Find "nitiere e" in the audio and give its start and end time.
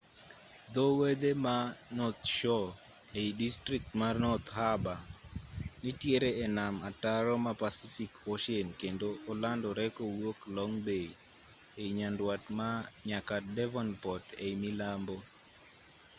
5.83-6.45